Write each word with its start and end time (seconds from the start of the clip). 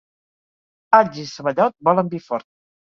Alls 1.01 1.21
i 1.27 1.29
ceballot 1.35 1.79
volen 1.91 2.13
vi 2.17 2.27
fort. 2.31 2.53